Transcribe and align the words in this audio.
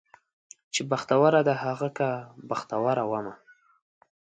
چې 0.73 0.81
بختوره 0.89 1.41
ده 1.47 1.53
هغه 1.63 1.89
که 1.97 2.09
بختوره 2.49 3.03
ومه 3.11 3.35